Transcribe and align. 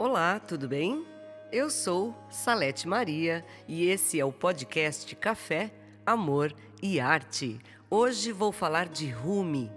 Olá, 0.00 0.38
tudo 0.38 0.68
bem? 0.68 1.04
Eu 1.50 1.68
sou 1.68 2.14
Salete 2.30 2.86
Maria 2.86 3.44
e 3.66 3.88
esse 3.90 4.20
é 4.20 4.24
o 4.24 4.30
podcast 4.30 5.16
Café, 5.16 5.72
Amor 6.06 6.54
e 6.80 7.00
Arte. 7.00 7.58
Hoje 7.90 8.30
vou 8.30 8.52
falar 8.52 8.86
de 8.86 9.10
Rumi. 9.10 9.68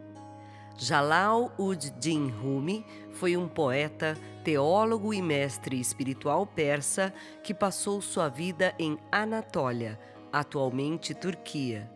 Jalal 0.78 1.52
ud-Din 1.58 2.30
Rumi 2.30 2.86
foi 3.14 3.36
um 3.36 3.48
poeta, 3.48 4.16
teólogo 4.44 5.12
e 5.12 5.24
mestre 5.24 5.80
espiritual 5.80 6.46
persa 6.46 7.12
que 7.44 7.52
passou 7.52 8.00
sua 8.00 8.30
vida 8.30 8.76
em 8.78 9.00
Anatólia, 9.12 10.00
atualmente 10.32 11.16
Turquia. 11.16 11.90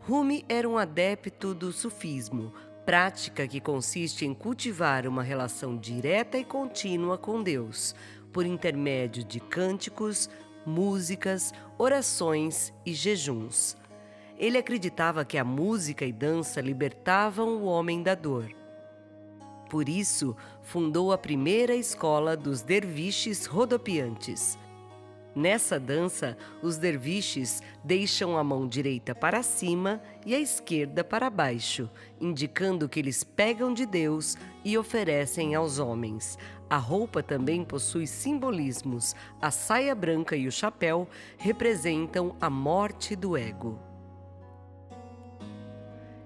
Rumi 0.00 0.44
era 0.48 0.68
um 0.68 0.76
adepto 0.76 1.54
do 1.54 1.72
sufismo, 1.72 2.52
prática 2.86 3.48
que 3.48 3.60
consiste 3.60 4.24
em 4.24 4.32
cultivar 4.32 5.08
uma 5.08 5.24
relação 5.24 5.76
direta 5.76 6.38
e 6.38 6.44
contínua 6.44 7.18
com 7.18 7.42
Deus, 7.42 7.96
por 8.32 8.46
intermédio 8.46 9.24
de 9.24 9.40
cânticos, 9.40 10.30
músicas, 10.64 11.52
orações 11.76 12.72
e 12.86 12.94
jejuns. 12.94 13.76
Ele 14.38 14.56
acreditava 14.56 15.24
que 15.24 15.36
a 15.36 15.42
música 15.44 16.04
e 16.04 16.12
dança 16.12 16.60
libertavam 16.60 17.56
o 17.56 17.64
homem 17.64 18.04
da 18.04 18.14
dor. 18.14 18.54
Por 19.68 19.88
isso, 19.88 20.36
fundou 20.62 21.10
a 21.10 21.18
primeira 21.18 21.74
escola 21.74 22.36
dos 22.36 22.62
derviches 22.62 23.46
rodopiantes 23.46 24.56
Nessa 25.36 25.78
dança, 25.78 26.34
os 26.62 26.78
derviches 26.78 27.62
deixam 27.84 28.38
a 28.38 28.42
mão 28.42 28.66
direita 28.66 29.14
para 29.14 29.42
cima 29.42 30.00
e 30.24 30.34
a 30.34 30.40
esquerda 30.40 31.04
para 31.04 31.28
baixo, 31.28 31.90
indicando 32.18 32.88
que 32.88 32.98
eles 32.98 33.22
pegam 33.22 33.74
de 33.74 33.84
Deus 33.84 34.34
e 34.64 34.78
oferecem 34.78 35.54
aos 35.54 35.78
homens. 35.78 36.38
A 36.70 36.78
roupa 36.78 37.22
também 37.22 37.62
possui 37.62 38.06
simbolismos. 38.06 39.14
A 39.38 39.50
saia 39.50 39.94
branca 39.94 40.34
e 40.34 40.48
o 40.48 40.52
chapéu 40.52 41.06
representam 41.36 42.34
a 42.40 42.48
morte 42.48 43.14
do 43.14 43.36
ego. 43.36 43.78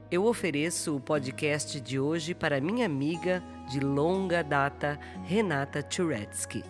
Eu 0.09 0.25
ofereço 0.25 0.95
o 0.95 1.01
podcast 1.01 1.81
de 1.81 1.99
hoje 1.99 2.33
para 2.33 2.61
minha 2.61 2.87
amiga 2.87 3.43
de 3.69 3.81
longa 3.81 4.45
data, 4.45 5.01
Renata 5.25 5.83
Turetsky. 5.83 6.63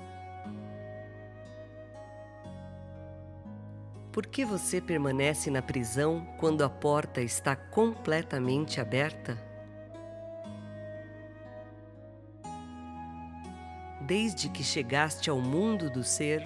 Por 4.13 4.27
que 4.27 4.45
você 4.45 4.81
permanece 4.81 5.53
na 5.53 5.63
prisão 5.63 6.27
quando 6.37 6.65
a 6.65 6.69
porta 6.69 7.21
está 7.21 7.55
completamente 7.55 8.81
aberta? 8.81 9.39
Desde 14.01 14.49
que 14.49 14.65
chegaste 14.65 15.31
ao 15.31 15.41
mundo 15.41 15.89
do 15.89 16.03
ser, 16.03 16.43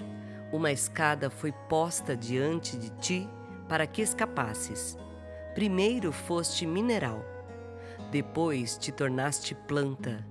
uma 0.53 0.71
escada 0.71 1.31
foi 1.31 1.53
posta 1.53 2.15
diante 2.15 2.77
de 2.77 2.91
ti 2.91 3.29
para 3.67 3.87
que 3.87 4.03
escapasses. 4.03 4.99
Primeiro 5.55 6.13
foste 6.13 6.67
mineral, 6.67 7.25
depois 8.11 8.77
te 8.77 8.93
tornaste 8.93 9.55
planta 9.55 10.27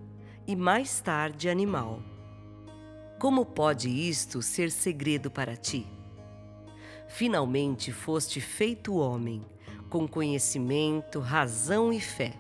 e 0.46 0.56
mais 0.56 1.02
tarde 1.02 1.50
animal. 1.50 2.00
Como 3.20 3.44
pode 3.44 3.90
isto 3.90 4.40
ser 4.44 4.70
segredo 4.70 5.32
para 5.32 5.56
ti? 5.56 6.03
Finalmente 7.14 7.92
foste 7.92 8.42
feito 8.42 8.96
homem, 8.96 9.46
com 9.88 10.08
conhecimento, 10.08 11.20
razão 11.20 11.94
e 11.94 12.02
fé. 12.02 12.34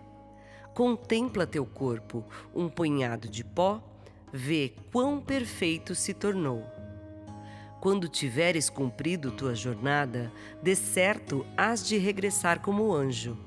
Contempla 0.74 1.46
teu 1.46 1.64
corpo, 1.64 2.26
um 2.56 2.68
punhado 2.68 3.30
de 3.30 3.44
pó, 3.44 3.84
vê 4.32 4.74
quão 4.92 5.22
perfeito 5.22 5.94
se 5.94 6.12
tornou. 6.12 6.66
Quando 7.80 8.08
tiveres 8.08 8.68
cumprido 8.68 9.30
tua 9.30 9.53
jornada, 9.53 10.31
de 10.59 10.76
certo 10.76 11.46
hás 11.56 11.88
de 11.88 12.00
regressar 12.00 12.59
como 12.59 12.96
anjo. 12.96 13.38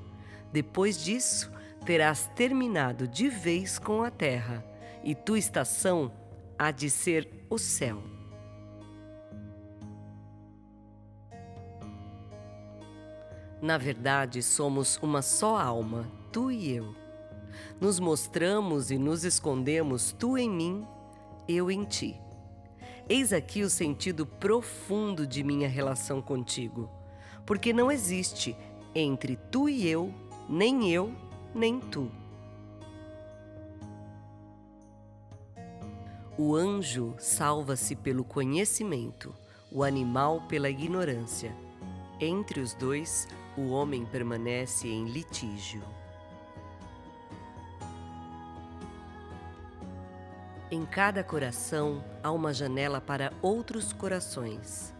Depois 0.53 1.03
disso, 1.03 1.51
terás 1.85 2.31
terminado 2.37 3.05
de 3.05 3.27
vez 3.27 3.77
com 3.77 4.01
a 4.01 4.09
terra, 4.09 4.65
e 5.03 5.13
tua 5.13 5.37
estação 5.37 6.09
há 6.57 6.71
de 6.71 6.89
ser 6.89 7.29
o 7.49 7.57
céu. 7.57 8.16
Na 13.67 13.77
verdade, 13.77 14.41
somos 14.41 14.97
uma 15.01 15.21
só 15.21 15.57
alma, 15.57 16.09
tu 16.31 16.49
e 16.49 16.73
eu. 16.73 16.95
Nos 17.81 17.99
mostramos 17.99 18.91
e 18.91 18.97
nos 18.97 19.25
escondemos, 19.25 20.15
tu 20.17 20.37
em 20.37 20.49
mim, 20.49 20.87
eu 21.49 21.69
em 21.69 21.83
ti. 21.83 22.17
Eis 23.09 23.33
aqui 23.33 23.63
o 23.63 23.69
sentido 23.69 24.25
profundo 24.25 25.27
de 25.27 25.43
minha 25.43 25.67
relação 25.67 26.21
contigo, 26.21 26.89
porque 27.45 27.73
não 27.73 27.91
existe 27.91 28.55
entre 28.95 29.35
tu 29.51 29.67
e 29.67 29.85
eu, 29.85 30.13
nem 30.47 30.89
eu, 30.89 31.13
nem 31.53 31.77
tu. 31.77 32.09
O 36.37 36.55
anjo 36.55 37.15
salva-se 37.17 37.97
pelo 37.97 38.23
conhecimento, 38.23 39.35
o 39.69 39.83
animal 39.83 40.43
pela 40.47 40.69
ignorância. 40.69 41.53
Entre 42.21 42.61
os 42.61 42.73
dois, 42.73 43.27
o 43.57 43.69
homem 43.69 44.05
permanece 44.05 44.87
em 44.87 45.05
litígio. 45.05 45.81
Em 50.69 50.85
cada 50.85 51.23
coração 51.23 52.03
há 52.21 52.29
uma 52.31 52.53
janela 52.53 53.01
para 53.01 53.33
outros 53.41 53.91
corações. 53.91 54.93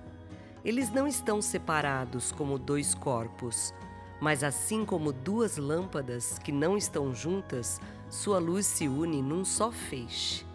Eles 0.65 0.89
não 0.89 1.05
estão 1.05 1.39
separados 1.41 2.31
como 2.31 2.57
dois 2.57 2.95
corpos, 2.95 3.73
mas 4.19 4.43
assim 4.43 4.83
como 4.83 5.13
duas 5.13 5.57
lâmpadas 5.57 6.39
que 6.39 6.51
não 6.51 6.75
estão 6.75 7.13
juntas, 7.13 7.79
sua 8.09 8.39
luz 8.39 8.65
se 8.65 8.87
une 8.87 9.21
num 9.21 9.45
só 9.45 9.71
feixe. 9.71 10.46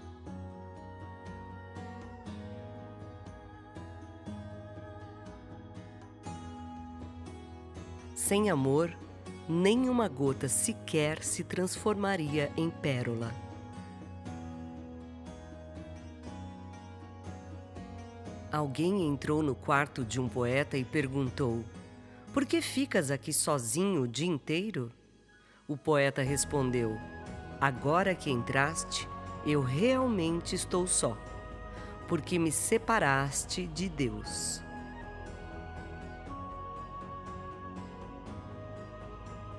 Sem 8.33 8.49
amor, 8.49 8.91
nenhuma 9.47 10.09
gota 10.09 10.49
sequer 10.49 11.23
se 11.23 11.45
transformaria 11.45 12.51
em 12.57 12.71
pérola. 12.71 13.31
Alguém 18.51 19.07
entrou 19.07 19.43
no 19.43 19.55
quarto 19.55 20.03
de 20.03 20.19
um 20.19 20.31
poeta 20.31 20.79
e 20.79 20.83
perguntou: 20.83 21.63
Por 22.33 22.47
que 22.47 22.63
ficas 22.63 23.11
aqui 23.11 23.35
sozinho 23.35 24.05
o 24.05 24.09
dia 24.09 24.29
inteiro? 24.29 24.91
O 25.69 25.77
poeta 25.77 26.23
respondeu: 26.23 26.97
Agora 27.61 28.15
que 28.15 28.31
entraste, 28.31 29.07
eu 29.45 29.61
realmente 29.61 30.55
estou 30.55 30.87
só, 30.87 31.19
porque 32.09 32.39
me 32.39 32.51
separaste 32.51 33.67
de 33.67 33.91
Deus. 33.91 34.63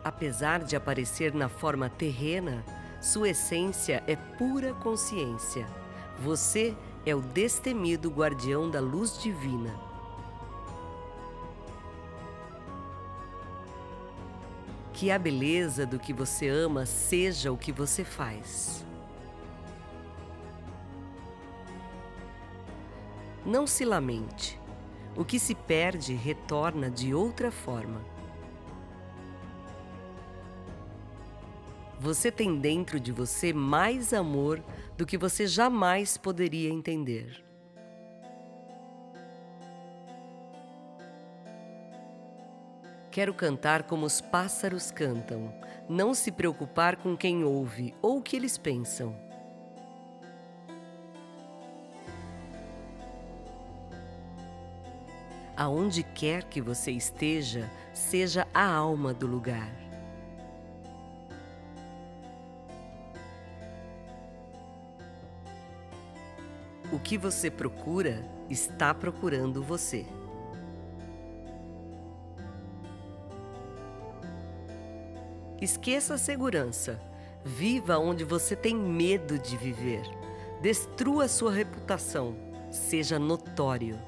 Apesar 0.04 0.64
de 0.64 0.76
aparecer 0.76 1.34
na 1.34 1.48
forma 1.48 1.90
terrena, 1.90 2.64
sua 3.00 3.30
essência 3.30 4.04
é 4.06 4.16
pura 4.16 4.74
consciência. 4.74 5.66
Você 6.20 6.76
é 7.06 7.16
o 7.16 7.22
destemido 7.22 8.10
guardião 8.10 8.70
da 8.70 8.82
luz 8.82 9.22
divina. 9.22 9.74
Que 14.94 15.10
a 15.10 15.18
beleza 15.18 15.86
do 15.86 15.98
que 15.98 16.14
você 16.14 16.48
ama 16.48 16.86
seja 16.86 17.52
o 17.52 17.58
que 17.58 17.72
você 17.72 18.04
faz. 18.04 18.86
Não 23.46 23.68
se 23.68 23.84
lamente. 23.84 24.60
O 25.16 25.26
que 25.26 25.40
se 25.40 25.54
perde 25.54 26.14
retorna 26.14 26.90
de 26.90 27.14
outra 27.14 27.52
forma. 27.52 28.13
Você 32.04 32.30
tem 32.30 32.60
dentro 32.60 33.00
de 33.00 33.14
você 33.14 33.54
mais 33.54 34.12
amor 34.12 34.62
do 34.98 35.06
que 35.06 35.18
você 35.18 35.48
jamais 35.48 36.18
poderia 36.18 36.70
entender. 36.70 37.42
Quero 43.10 43.34
cantar 43.34 43.84
como 43.84 44.06
os 44.06 44.20
pássaros 44.20 44.92
cantam, 44.92 45.56
não 45.88 46.14
se 46.14 46.30
preocupar 46.30 46.98
com 46.98 47.16
quem 47.16 47.46
ouve 47.46 47.96
ou 48.02 48.18
o 48.18 48.22
que 48.22 48.36
eles 48.36 48.58
pensam. 48.58 49.16
Aonde 55.56 56.04
quer 56.04 56.44
que 56.44 56.60
você 56.60 56.92
esteja, 56.92 57.72
seja 57.94 58.46
a 58.54 58.66
alma 58.66 59.14
do 59.14 59.26
lugar. 59.26 59.83
O 66.94 67.00
que 67.00 67.18
você 67.18 67.50
procura 67.50 68.24
está 68.48 68.94
procurando 68.94 69.64
você. 69.64 70.06
Esqueça 75.60 76.14
a 76.14 76.18
segurança. 76.20 77.02
Viva 77.44 77.98
onde 77.98 78.24
você 78.24 78.56
tem 78.56 78.76
medo 78.76 79.40
de 79.40 79.58
viver. 79.58 80.04
Destrua 80.62 81.28
sua 81.28 81.52
reputação. 81.52 82.36
Seja 82.70 83.18
notório. 83.18 84.00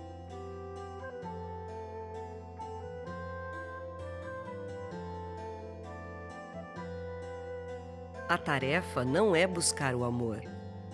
A 8.29 8.37
tarefa 8.37 9.03
não 9.03 9.35
é 9.35 9.47
buscar 9.47 9.95
o 9.95 10.03
amor, 10.03 10.43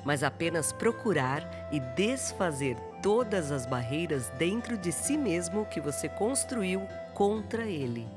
mas 0.03 0.23
apenas 0.23 0.71
procurar 0.71 1.69
e 1.71 1.79
desfazer 1.79 2.77
todas 3.01 3.51
as 3.51 3.65
barreiras 3.65 4.29
dentro 4.37 4.77
de 4.77 4.91
si 4.91 5.17
mesmo 5.17 5.65
que 5.65 5.79
você 5.79 6.07
construiu 6.07 6.87
contra 7.13 7.63
ele. 7.63 8.07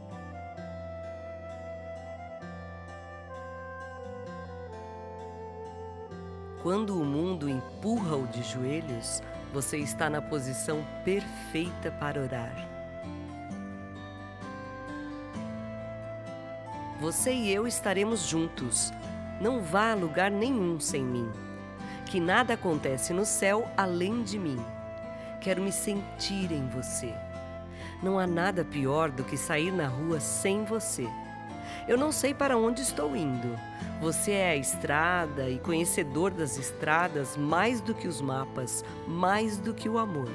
Quando 6.63 6.99
o 6.99 7.05
mundo 7.05 7.49
empurra-o 7.49 8.27
de 8.29 8.43
joelhos, 8.43 9.23
você 9.53 9.77
está 9.77 10.09
na 10.09 10.23
posição 10.23 10.83
perfeita 11.05 11.91
para 11.91 12.23
orar. 12.23 12.75
Você 17.01 17.35
e 17.35 17.53
eu 17.53 17.67
estaremos 17.67 18.27
juntos. 18.27 18.91
Não 19.41 19.61
vá 19.61 19.93
a 19.93 19.95
lugar 19.95 20.31
nenhum 20.31 20.81
sem 20.81 21.05
mim. 21.05 21.31
Que 22.15 22.21
nada 22.21 22.55
acontece 22.55 23.13
no 23.13 23.27
céu 23.27 23.69
além 23.77 24.23
de 24.23 24.39
mim. 24.39 24.65
Quero 25.41 25.61
me 25.61 25.73
sentir 25.73 26.53
em 26.53 26.69
você. 26.69 27.13
Não 28.01 28.21
há 28.21 28.25
nada 28.25 28.65
pior 28.65 29.11
do 29.11 29.25
que 29.25 29.37
sair 29.37 29.73
na 29.73 29.89
rua 29.89 30.21
sem 30.21 30.65
você. 30.65 31.09
Eu 31.89 31.99
não 31.99 32.13
sei 32.13 32.33
para 32.33 32.57
onde 32.57 32.83
estou 32.83 33.17
indo. 33.17 33.59
Você 34.01 34.31
é 34.31 34.51
a 34.51 34.57
estrada 34.57 35.51
e 35.51 35.59
conhecedor 35.59 36.31
das 36.31 36.57
estradas 36.57 37.37
mais 37.37 37.81
do 37.81 37.93
que 37.93 38.07
os 38.07 38.21
mapas, 38.21 38.85
mais 39.09 39.59
do 39.59 39.75
que 39.75 39.89
o 39.89 39.99
amor. 39.99 40.31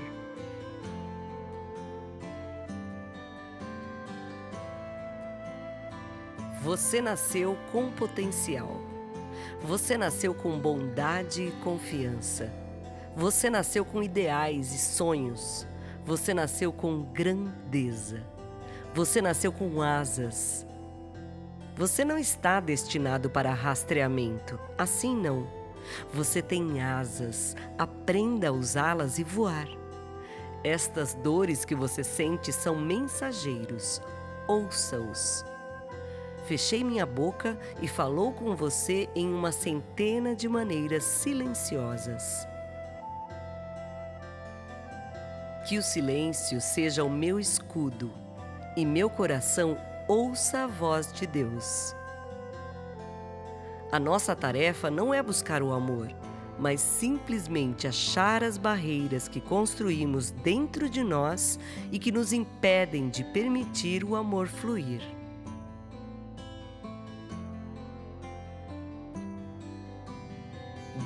Você 6.62 7.00
nasceu 7.00 7.58
com 7.72 7.90
potencial. 7.90 8.89
Você 9.62 9.98
nasceu 9.98 10.34
com 10.34 10.58
bondade 10.58 11.44
e 11.44 11.52
confiança. 11.64 12.52
Você 13.16 13.50
nasceu 13.50 13.84
com 13.84 14.02
ideais 14.02 14.74
e 14.74 14.78
sonhos. 14.78 15.68
Você 16.06 16.34
nasceu 16.34 16.72
com 16.72 17.02
grandeza. 17.02 18.24
Você 18.94 19.22
nasceu 19.22 19.52
com 19.52 19.82
asas. 19.82 20.66
Você 21.76 22.04
não 22.04 22.18
está 22.18 22.60
destinado 22.60 23.30
para 23.30 23.54
rastreamento. 23.54 24.60
Assim 24.78 25.16
não. 25.16 25.48
Você 26.14 26.42
tem 26.42 26.82
asas. 26.82 27.56
Aprenda 27.78 28.50
a 28.50 28.52
usá-las 28.52 29.20
e 29.20 29.24
voar. 29.24 29.68
Estas 30.64 31.14
dores 31.14 31.64
que 31.64 31.76
você 31.76 32.04
sente 32.04 32.52
são 32.52 32.76
mensageiros. 32.76 34.02
Ouça-os. 34.48 35.46
Fechei 36.50 36.84
minha 36.84 37.06
boca 37.06 37.56
e 37.80 37.88
falou 37.88 38.34
com 38.34 38.56
você 38.56 39.08
em 39.16 39.32
uma 39.32 39.52
centena 39.52 40.36
de 40.36 40.50
maneiras 40.50 41.04
silenciosas. 41.04 42.48
Que 45.68 45.78
o 45.78 45.84
silêncio 45.84 46.60
seja 46.60 47.04
o 47.04 47.10
meu 47.10 47.40
escudo 47.40 48.12
e 48.76 48.84
meu 48.84 49.12
coração 49.12 49.78
ouça 50.08 50.64
a 50.64 50.68
voz 50.68 51.14
de 51.14 51.28
Deus. 51.28 51.94
A 53.92 54.00
nossa 54.00 54.36
tarefa 54.36 54.90
não 54.90 55.14
é 55.14 55.22
buscar 55.22 55.62
o 55.62 55.72
amor, 55.72 56.08
mas 56.58 56.82
simplesmente 56.82 57.88
achar 57.88 58.44
as 58.44 58.58
barreiras 58.58 59.28
que 59.28 59.40
construímos 59.40 60.32
dentro 60.32 60.90
de 60.90 61.04
nós 61.04 61.60
e 61.92 62.00
que 62.00 62.12
nos 62.12 62.34
impedem 62.34 63.08
de 63.08 63.24
permitir 63.24 64.04
o 64.04 64.16
amor 64.16 64.48
fluir. 64.48 65.19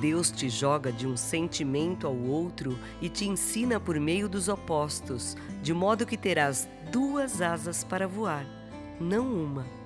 Deus 0.04 0.30
te 0.30 0.50
joga 0.50 0.92
de 0.92 1.06
um 1.06 1.16
sentimento 1.16 2.06
ao 2.06 2.14
outro 2.14 2.78
e 3.00 3.08
te 3.08 3.26
ensina 3.26 3.80
por 3.80 3.98
meio 3.98 4.28
dos 4.28 4.50
opostos, 4.50 5.34
de 5.62 5.72
modo 5.72 6.04
que 6.04 6.18
terás 6.18 6.68
duas 6.92 7.40
asas 7.40 7.82
para 7.84 8.06
voar, 8.06 8.44
não 9.00 9.26
uma. 9.26 9.83